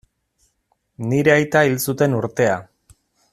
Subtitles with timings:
[1.11, 2.57] Nire aita hil zuten urtea.